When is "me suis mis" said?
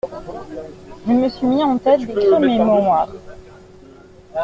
1.11-1.63